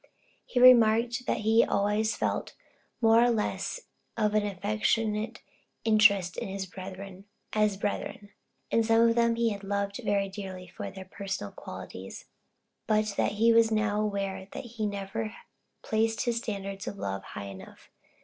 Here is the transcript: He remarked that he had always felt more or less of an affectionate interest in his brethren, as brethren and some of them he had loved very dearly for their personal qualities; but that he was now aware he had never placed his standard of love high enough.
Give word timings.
He 0.47 0.59
remarked 0.59 1.27
that 1.27 1.41
he 1.41 1.59
had 1.61 1.69
always 1.69 2.15
felt 2.15 2.55
more 3.01 3.21
or 3.23 3.29
less 3.29 3.81
of 4.17 4.33
an 4.33 4.43
affectionate 4.47 5.43
interest 5.85 6.37
in 6.37 6.47
his 6.47 6.65
brethren, 6.65 7.25
as 7.53 7.77
brethren 7.77 8.29
and 8.71 8.83
some 8.83 9.07
of 9.07 9.13
them 9.13 9.35
he 9.35 9.51
had 9.51 9.63
loved 9.63 10.01
very 10.03 10.27
dearly 10.27 10.65
for 10.67 10.89
their 10.89 11.05
personal 11.05 11.51
qualities; 11.53 12.25
but 12.87 13.13
that 13.15 13.33
he 13.33 13.53
was 13.53 13.69
now 13.71 14.01
aware 14.01 14.47
he 14.55 14.83
had 14.85 14.89
never 14.91 15.35
placed 15.83 16.21
his 16.21 16.37
standard 16.39 16.87
of 16.87 16.97
love 16.97 17.21
high 17.23 17.45
enough. 17.45 17.91